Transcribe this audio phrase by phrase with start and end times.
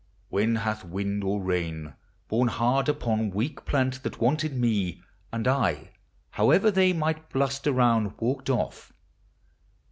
[0.29, 1.93] When hath wind or rain
[2.27, 5.91] Borne hard upon weak plant that wanted me, And I
[6.31, 8.93] (however they might bluster round) Walkt off?